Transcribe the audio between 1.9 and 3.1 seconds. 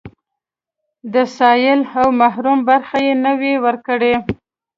او محروم برخه